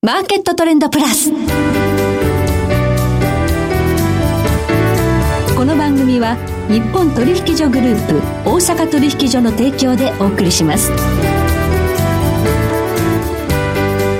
[0.00, 1.32] マーケットトレンドプラス。
[1.32, 1.36] こ
[5.64, 6.36] の番組は
[6.70, 10.92] 日本取引所グループ大阪取引所の提供でお送りします。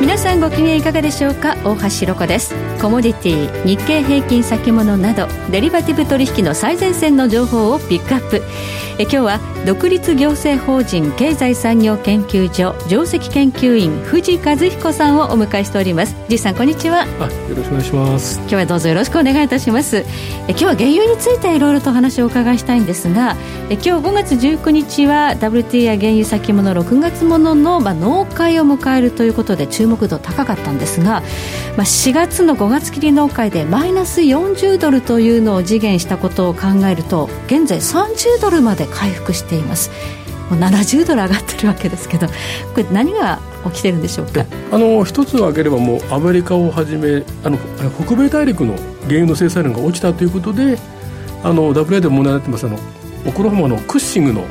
[0.01, 1.55] 皆さんご機嫌いかがでしょうか？
[1.65, 8.43] 大橋ろ子ですコモディティ日経平均先物などデリバティブ取引の最前線の情報をピックアップ。
[9.01, 16.17] え今日は独立行政法人経済産業研究所上席研究員藤和彦さんをお迎えしております。
[16.25, 17.03] 藤さんこんにちは。
[17.03, 17.05] あ
[17.49, 18.39] よろしくお願いします。
[18.41, 19.99] 今日はどうぞよろしくお願いいたします。
[19.99, 20.05] え
[20.49, 23.37] 今日は原油についていろいろとお話をお伺いしたいんですが
[23.71, 31.21] え今日5月19日は WTI 原油先物6月ものの、まあ、納会を迎えるということで注目度高かったんですが、
[31.77, 39.91] まあ、4月の5月切り納会でマイナス40ドルというのを次元したことを考えると現在30ドルまで回復しています。
[40.51, 42.33] もう70ドル上がってるわけですけどこ
[42.77, 44.47] れ何が起きてるんでしょうか？
[44.73, 47.59] あの一つ挙げればもうアメリカをはじめあの
[48.03, 50.79] 北米大陸の原油の生産量が落ちたということで
[51.45, 52.79] あの WA で問題になってますあの
[53.27, 54.45] オクラホマのクッシングの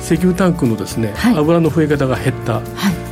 [0.00, 2.64] 石油タンクのですね、はい、油の増え方が減った、はい、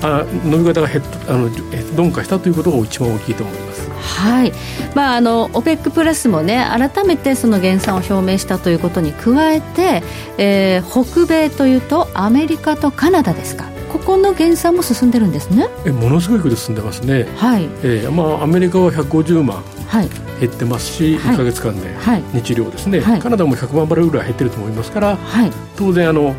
[0.03, 3.64] あ伸び方が減ったあの鈍化したということが一番大きいと思います。
[4.05, 4.53] はい。
[4.95, 10.03] まあ、あの OPEC プラスもね改めてその減産を表明したということに加えて、
[10.39, 13.67] えー、北米というとアメリカとカナダですか。
[13.93, 15.69] ここの減産も進んでるんですね。
[15.87, 17.69] えものすごいこと進んでますね、はい。
[17.85, 20.09] えーまあ、アメリカは150万、はい。
[20.41, 21.95] 減ってますし、はい、1か月間で
[22.33, 26.35] 日量ですね、はい、カナダも100万バレルぐらい減ってると思いますから、はい、当然あの、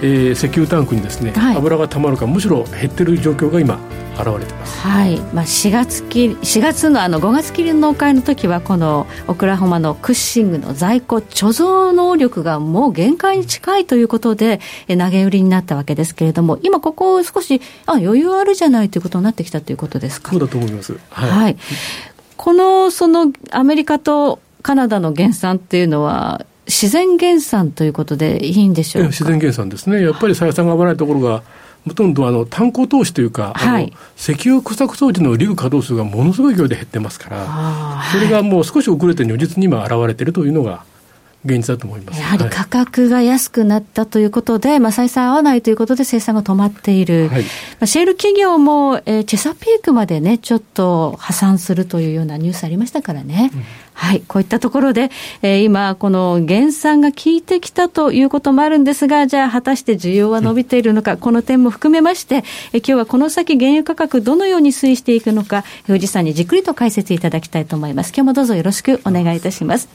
[0.00, 3.78] えー、石油タンクにですね、はい、油がたまるかむしろ減ってる状況が今
[4.16, 5.16] 現れてます、はい。
[5.32, 20.32] まあ、4月き4月のあの5月切りの納会の時はこのオクラホマのクッシングの在庫貯蔵能力がもう限界に近いということで投げ売りになったわけですけれども今ここ少しあ余裕あるじゃないということになってきたということですか？
[20.32, 21.56] そうだと思います、はい、はい、
[22.36, 29.08] このそのアメリカとカナダの減産っていうのは自然減産ということでいいんでしょうか？
[29.08, 30.02] 自然減産ですね。
[30.02, 31.42] やっぱり採算が合わないところが
[31.86, 40.84] ほとんどあの炭鉱投資というか、はい、石油掘削装置のリグ稼働数がものすごい量で減ってますから、それがもう少し遅れて如実に今現れているというのが、
[41.44, 42.20] 現実だと思います。
[42.20, 47.48] やはり価格が安くなったということで、はい、まあ、採算合わないということで生産が止まっている、はい、ま
[47.82, 53.52] あ、シェール企業も、えー、チェサピークまでね、ちょっと破産するというようなニュースありましたからね。
[53.54, 53.62] うん
[54.00, 55.10] はい、こういったところで、
[55.42, 68.10] えー、今、この減産が効いてきたということもあるんですが、じゃあ、果たして需要は伸びているのか、この点も含めまして、えー、今日はこの先、原油価格、どのように推移していくのか、藤さんにじっくりと解説いただきたいと思います。
[68.10, 69.88] 今日もどうぞよろしくお願いいたします。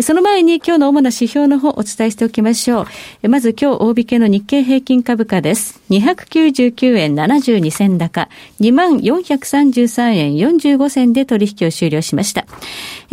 [0.00, 2.86] その前に今日の主な指標の方をお伝えしておきましょ
[3.22, 3.28] う。
[3.28, 5.80] まず今日大引けの日経平均株価です。
[5.90, 8.28] 299円72銭高、
[8.60, 12.46] 2433円45銭で取引を終了しました。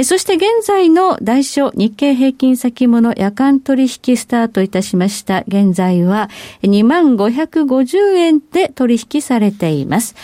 [0.03, 5.43] そして現在の代償日経平均先物夜間取引スタートいたしました。
[5.47, 6.29] 現在は
[6.63, 10.15] 2550円で取引されています。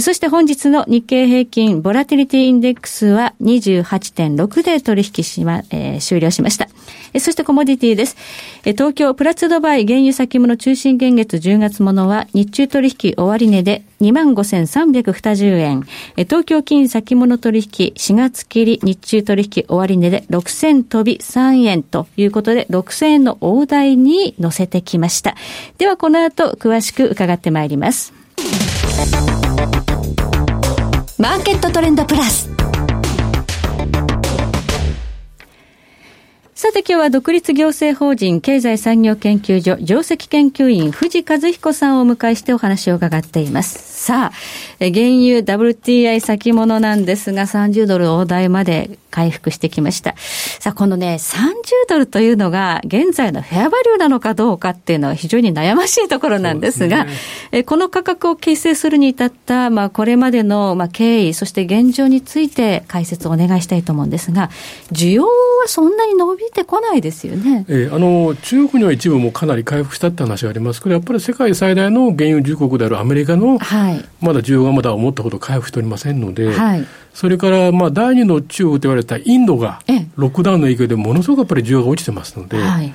[0.00, 6.68] そして本日の日経平均ボラティリティインデックスは28.6で取引しま、えー、終了しました。
[7.20, 8.16] そしてコモディティです。
[8.64, 15.82] 東京プラツドバイ原油先物中心現月10月ものは日中取引終値で25,320円。
[16.16, 25.36] 東京金先物取引4月切り日中取引終値で6000飛び3円ということで6000円の大台に乗せてきました。
[25.78, 28.12] ではこの後詳しく伺ってまいります。
[31.16, 32.50] マーケットトレンドプラス。
[36.56, 44.04] さて今日は独立行政法人経済産業研究所上席研究員藤和彦さんをお迎えしてお話を伺っています。
[44.04, 44.32] さあ、
[44.80, 50.16] 原油 WTI 先物なんですが30ドル大台まで回復してきました。
[50.18, 51.54] さあ、このね、30
[51.88, 57.16] ドルというのが現在のフェアバリューなのかどうかっていうのは非常に悩ましいところなんですが、すね、
[57.52, 64.50] えこの価格を形成するに至った、まあ、これまでの、まあ、経緯、そして現状について解説をお願いしたいと思うんですが、
[64.90, 65.30] 需要は
[65.66, 67.66] そんなに伸びてこないですよね。
[67.68, 76.84] えー、あの、中国には一部もかなり回復したって話がありますけど、やっぱり世界最大の原油重国であるアメリカの、はい、まだ需要がまだ思ったほど回復しておりませんので、はい
[77.14, 79.80] それから、まあ、第二の中国と言われたインドが、
[80.16, 82.92] ロックダウンの影響でものすごくやっぱり需要が落ちてますので、はい、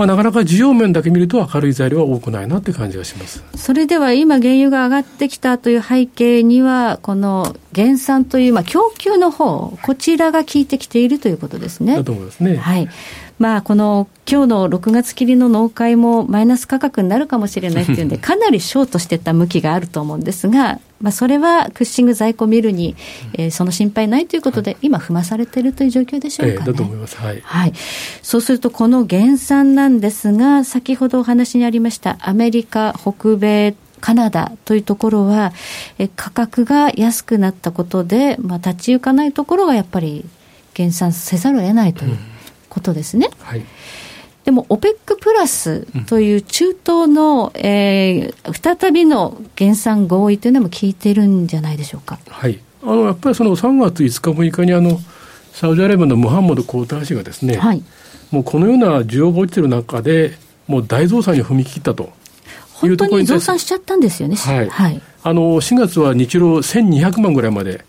[0.00, 3.44] まあ、なかなか需要面だけ見ると明るい材料は多くないなって感じがします。
[3.54, 11.96] それでは今、原油が上がってきたという背景には、この減産という、まあ、供給の方こちらが効いてきているということですね。
[11.96, 12.56] だと思いますね。
[12.56, 12.88] はい。
[13.40, 22.96] まあ、この今日の6月切りの農会もマイナス価格になるかもしれないっていうんで、 かなりショートしてた向きがあると思うんですが、まあ、それはクッシング在庫見るに、
[23.32, 27.72] えー、その心配ないということで、今、踏まされているという状況でしょうか、ね、だと思います、はい、はい、
[28.22, 35.52] そうすると、この減産なんですが、先ほどお話にありました、アメリカ、北米、カナダというところは、
[35.98, 40.24] え価格が安くなったことで、まあ、立ち行かないところがやっぱり
[40.74, 42.18] 減産せざるを得ないという
[42.68, 43.30] ことですね。
[43.40, 43.62] うん、はい
[44.44, 52.18] でも、OPEC プラスという中東の、えー、再びの減産合意というのも効いてるんじゃないでしょうか。
[52.26, 54.98] はい、あのやっぱりその3月5日、6日にあの
[55.52, 57.82] サウジアラビアのムハンマド皇太子がですね、はい、
[58.30, 60.32] もうこのような需要が落ちてる中で、
[60.66, 62.12] もう大増産に踏み切ったと。
[62.80, 67.84] 本当に増産しちゃったんですよね、はい、はい、あの4月は日露1200万ぐらいまで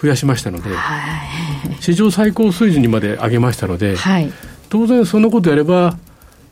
[0.00, 1.16] 増やしましたので、は
[1.68, 4.32] い、史上最高水準にまで上げましたので、はい、
[4.68, 5.98] 当然そんなことやれば、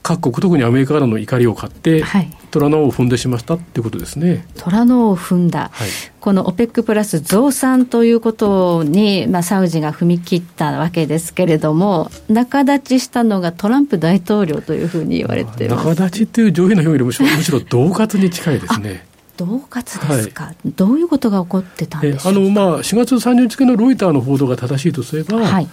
[0.05, 4.47] 各国、特にアメリカからの怒りを買って、はい、虎の尾を踏んでしまったっていうことですね。
[4.59, 5.89] 虎の尾を踏んだ、はい、
[6.21, 19.07] この OPEC プラス増産ということに、まあ、サウジが踏み切ったわけですけれども、仲立ちしたのがトランプ大統領というふうに言われて仲立ちっていう上品な表現より むしろむしろ恫喝に近いですね。
[19.39, 25.69] 恫喝ですか、はい、どういうことが起こってたんでしょうあの、まあ、4月30日付のロイターの報道が正しいとすれば、はい、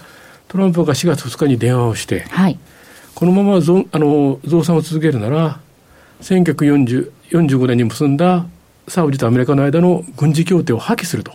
[0.47, 2.57] トランプが4月2日に電話をして、はい、
[3.15, 5.59] このまま増あの増産を続けるなら、
[6.21, 8.45] 1945年に結んだ
[8.87, 11.33] サウジとアメリカの間の軍事協定を破棄すると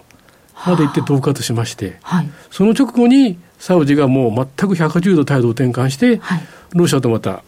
[0.65, 6.41] まで言って恫喝しまして、はい、その直後にサウジがもう全く180度態度を転換して、はい、
[6.75, 7.43] ロシアとまた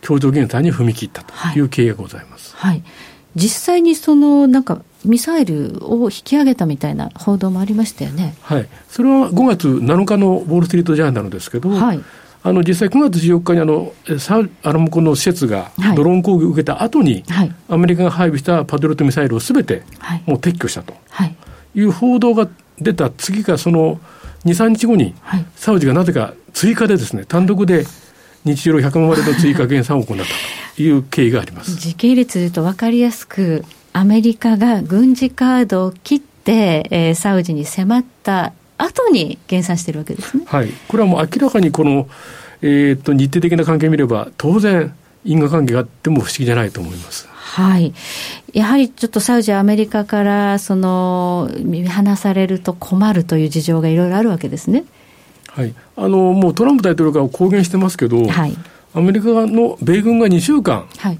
[0.00, 2.54] 共同減産に踏み切ったという経緯がございます。
[2.56, 2.82] はい、
[3.34, 8.34] 実際にそのなんかミサイルを引き上げたみたいな報道もありましたよね。
[8.42, 8.68] はい。
[8.88, 12.00] それは5月7日のウォール・ストリート・ジャーナルですけど、はい、
[12.46, 19.82] あの実際9月14日にあのサアラムコの施設がドローン攻撃を受けた後に、はい、アメリカが配備したパトロットミサイルをすべて
[20.26, 20.94] もう撤去したと。
[21.74, 21.80] い。
[21.80, 22.46] う報道が
[22.78, 23.98] 出た次かその
[24.44, 25.14] 2、3日後に、
[25.56, 27.86] サウジがなぜか追加でですね、単独で
[28.44, 30.24] 日量100万割の追加減産を行った
[30.76, 31.76] という経緯があります。
[31.76, 33.64] 時系列でいうと分かりやすく、
[33.94, 40.44] アメリカが軍事カードを切って、えー、サウジに迫った後に減産してるわけですね。
[40.46, 40.70] はい。
[40.88, 42.08] これはもう明らかにこの、
[42.62, 44.94] えー、っと、日程的な関係を見れば、当然、
[45.24, 47.28] 因果関係があっても不思議じゃないと思います。
[47.28, 47.94] はい。
[48.52, 54.84] やはりちょっとサウジアメリカから、その、見放されると困るという事情がいろいろあるわけですね。
[55.48, 55.74] はい。
[55.96, 58.56] あの、もうトランプ大統領が公言してますけど、はい。
[58.92, 61.18] アメリカの米軍が2週間、はい。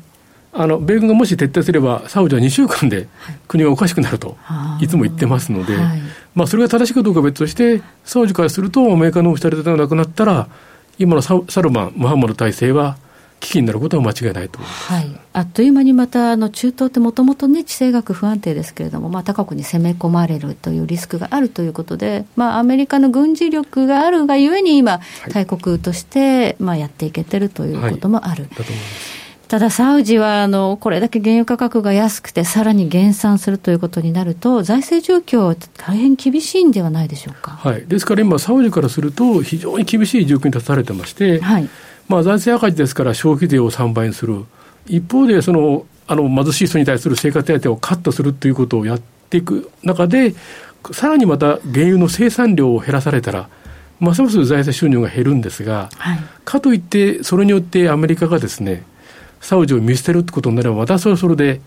[0.56, 3.08] あの米軍がもし撤退すれば、サウジは2週間で
[3.48, 4.36] 国がおかしくなると、
[4.80, 6.00] いつも言ってますので、はい、
[6.34, 10.48] まあ、それが正しいかどうかは別として、サウジからすると、アメリカのオフィシャルがなくなったら、
[10.96, 12.96] 今のササルマン、ムハンマド体制は、
[13.40, 28.44] 危機になることは間違いないと思います、はい、あっという間にまたあの中東ってもともとね地政学不安定ですけれども、まあ、他国に攻め込まれるというリスクがあるということで、まあ、アメリカの軍事力があるがゆえに今、大国として、まあ、やっていけてるということもある。
[28.44, 29.13] はい、だと思います
[29.48, 41.68] ただ、サウジはあのこれだけ原油価格が安くて、さらに減産するということになると、財政状況、大変厳しいんではないでしょうか、はい、ですから今、サウジからすると、非常に厳しい状況に立たされてまして、はい。
[42.08, 44.44] まあ、財政赤字ですから消費税を3倍にする、
[44.86, 49.00] 一方でそのあの貧しい人に対する生活手当をカットするということをやっ
[49.30, 50.34] ていく中で、
[50.92, 53.48] さらにまた原油の生産量を減らされたら、
[54.00, 58.82] ますます財政収入が減るんですが、はい、かといって、それによってアメリカがですね、
[59.44, 61.60] サウジを見捨てるってことになれば、またそれはそれで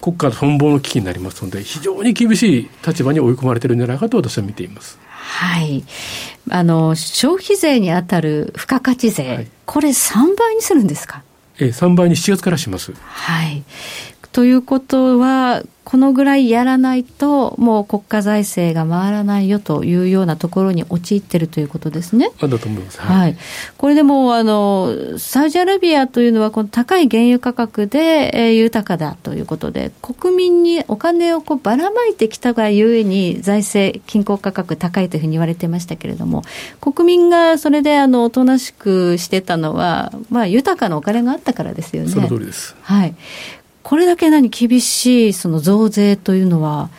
[0.00, 4.98] 国家存亡の危機になりますので、非常に厳しい立場に追い込まれてるんじゃないかと私は見ています。
[5.08, 5.84] はい。
[6.50, 11.22] あの、消費税に当たる付加価値税、はい、これ3倍にするんですか？
[11.60, 12.92] え3倍に7月からします。
[13.00, 13.62] はい。
[14.32, 22.30] ということは、このぐらいやらないと、もう国家財政が回らないよというようなところに陥ってるということですね。
[22.38, 23.00] だと思います。
[23.00, 23.18] はい。
[23.18, 23.36] はい、
[23.76, 36.44] これでも、あの、サウジアラビアというのは、この高い原油価格で、えー、豊かだということで、国民にお金をこうばらまいてきたがゆえに、財政、均衡価格高いというふうに言われてましたけれども、
[36.80, 42.10] 国民がそれで、あの、おとなしくしてたのは、まあ、豊かなお金があったからですよね。
[42.10, 42.76] その通りです。
[42.82, 43.14] はい。
[43.82, 46.90] これだけ何厳しいその増税というのは、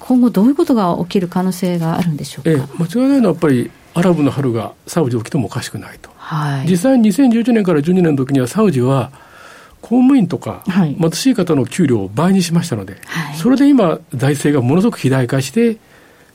[0.00, 6.10] 今後どういうことが起きる可能性があるんでしょうか、ええ、間違いないのはやっぱり、アラブの春がサウジ起きてもおかしくないと。
[6.16, 9.12] はい、実際に2011年から12年の時にはサウジは
[9.80, 15.76] 公務員とか貧しい方の給料を倍にしましたので、はい、それで今財政がものすごく肥大化して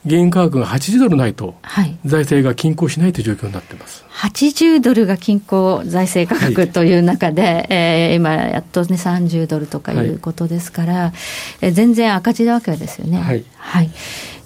[0.06, 1.54] 原油価格が80ドルないと、
[2.04, 4.04] 財政が均衡しないという状況になってます。
[4.10, 11.12] 80ドルが均衡財政価格という中で、はい、えー、今やっとね30ドルとかいうことですから、はい、
[11.62, 13.18] え全然赤字なわけですよね。
[13.18, 13.90] はい、はい。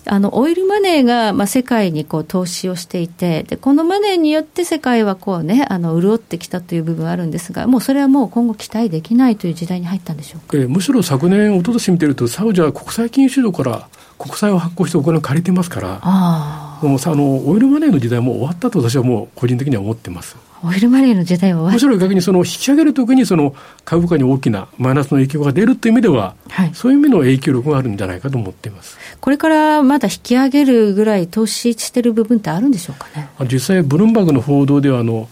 [0.07, 20.37] あのオイルマネーが、まあ、世界にこう投資をしていてで、このマネーによって世界はこう、ね、あの潤ってきたという部分はあるんですが、もうそれはもう今後、期待できないという時代に入ったんでしょうか、えー、むしろ昨年、一昨年見てると、サウジは国際金融市場から国債を発行してお金を借りてますから、あもうあのオイルマネーの時代も終わったと私はもう個人的には思ってます。
[20.67, 23.55] オイルマネーの時代はむしろ逆にその引き上げるときにその
[23.85, 28.97] 株価に大きなマイナスの影響が出るという意味では、はい、そういう意味の影響力があるんじゃないかと思っています。
[29.21, 33.29] これからまだ引き上げるぐらい投資してる部分ってあるんでしょうかね？
[33.47, 35.29] 実際、ブルームバーグの報道ではあの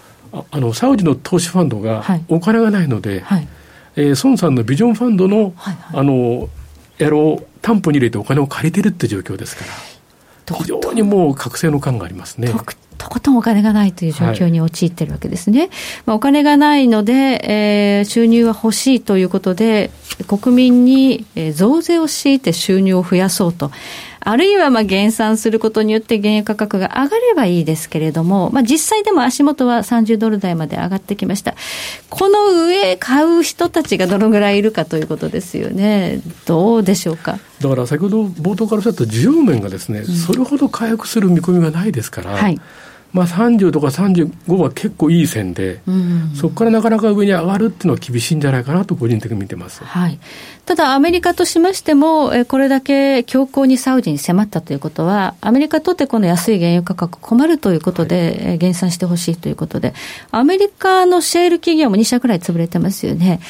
[0.51, 3.49] あのサウジの投資ファンドがお金がないので、はい、
[3.97, 6.49] えー、孫さんのビジョンファンドのはいはい、あの
[6.99, 12.53] やろう担保に入れてお金を借りてるって状況ですから、非常にもう覚醒の感がありますね。
[12.99, 15.61] とことんお金がないという状況に陥ってるわけですね。
[15.61, 15.71] はい、
[16.07, 19.91] まあ、お金がないので、えー、収入は欲しいということで、
[20.29, 23.73] 国民に増税を強いて収入を増やそうと。
[24.25, 31.55] あるいはまあ減産することによって原油価格が上がればいいですけれども、まあ、実際でも足元は30ドル台まで上がってきました。
[32.09, 36.21] この上買う人たちがどのぐらいいるかということですよね。
[36.47, 37.39] どうでしょうか？
[37.61, 42.61] だから先ほど冒頭からおっしゃった需要面がですね、うん、それほど回復する見込みがないですから、はい
[43.13, 45.81] まあ、30とか35は結構いい線で、
[46.35, 50.19] そこからなかなか上に上がるっていうのは厳しいんじゃないかなと個人的に見てます、はい、
[50.65, 59.93] ただ、アメリカとしましても、これだけ強硬にサウジに迫ったということは、アメリカとってこの安い原油価格困るということで、はい、減産してほしいということで、
[60.31, 63.41] アメリカのシェール企業も2社ぐらい潰れてますよね。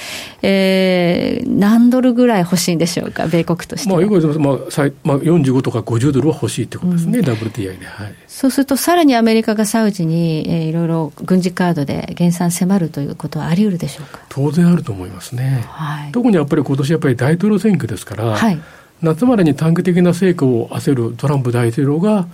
[0.43, 4.01] えー、何ドルぐらい欲しいんでしょうか、米国としては。
[4.01, 4.57] まあ、よくまあ、
[5.05, 7.87] まあ、45とか50ドルは欲しいということですね、うん、WTI で。
[7.87, 14.21] はい、そうすると、さらにアメリカがサウジに、えー、いろいろ軍事カードで減産迫るということはあり得るでしょうか？
[14.31, 15.65] 当然あると思いますね。
[15.69, 18.59] はい、特にやっぱり今年ぱり大統領選挙ですから、はい、
[19.03, 22.27] 夏までに短期的な成果を焦るトランプ大統領が、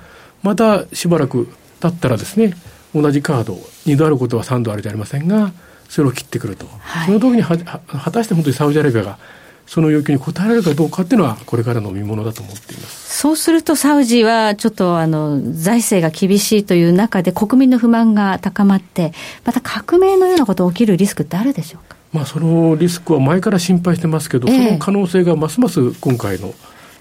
[0.44, 1.48] またしばらく
[1.80, 2.54] 経ったらですね、
[2.94, 3.54] 同じカード、
[3.86, 5.52] 2度あることは3度あるじゃありませんが、
[5.88, 9.18] それを切ってくると、はい、その時には果たして本当にサウジアラビアが
[9.68, 19.12] その要求に応えられるかどうかっていうのは、これからの見ものだと思っていますそうすると、サウジはちょっとあの財政が厳しいという中で、国民の不満が高まって、
[19.44, 21.96] また革命のようなこと起きるリスクってあるでしょうか？
[22.12, 26.54] まあ、そのリスクは前から心配してますけど、その可能性がますます今回の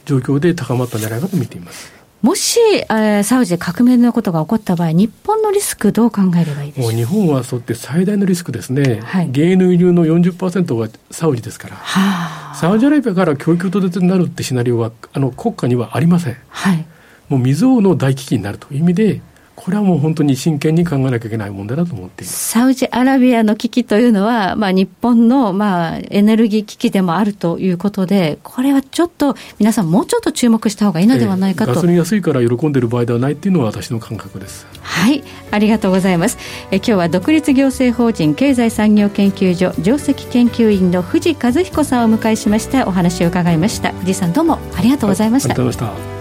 [0.06, 1.94] 状況で高まったんじゃないかと見ています。
[2.22, 6.92] もし、えー、サウジで革命のことが起こった場合、日本のリスク、どう考えればいいでしょう？
[6.92, 16.86] 日本はそうって最大のリスクですね、はい、原油の輸入の40%はサウジですから、はあ、サウジアラビアから供給途絶になるってシナリオはあの国家にはありません、はい、
[17.30, 19.22] もう未曾有の大危機になるという意味で、
[19.58, 22.50] これはもう本当に真剣に考えなきゃいけない問題だと思っています。
[22.52, 34.68] サウジアラビアの危機というのは、まあ、日本の、まあ、エネルギー危機でもあるということで、これはちょっと皆さん、もうちょっと注目した方がいいのではないかと、えー、ガソリン安いから喜んでいる場合ではないっていうのは私の感覚です。
[34.82, 36.38] はいありがとうございます。
[36.70, 42.88] え今日は独立行政法人経済産業研究所上席研究員の藤和彦さんをお迎えしました。
[42.88, 43.92] お話を伺いました。
[43.94, 46.17] 藤井さんどうもありがとうございました、ありがとうございました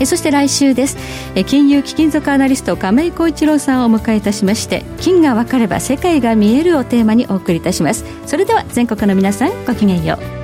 [0.00, 0.96] えそして来週です。
[1.34, 8.04] え金融貴金属アナリスト亀井浩一郎さんをお迎えいたしまして金が分かれば世界が見えるをテーマにお送りいたします。
[8.26, 10.42] それでは全国の皆さんごきげんよう。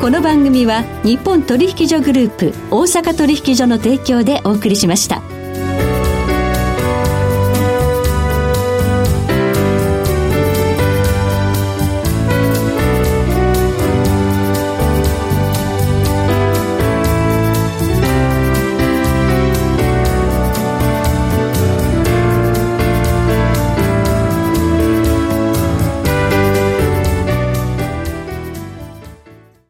[0.00, 5.20] この番組は日本取引所グループ大阪取引所の提供でお送りしました。